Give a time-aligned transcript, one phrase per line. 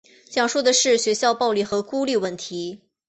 [0.31, 2.79] 讲述的是学校暴力和孤立问题。